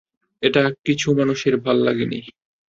এটা 0.43 0.63
কিছু 0.85 1.07
মানুষের 1.13 1.53
ভাল্লাগেনি। 1.57 2.19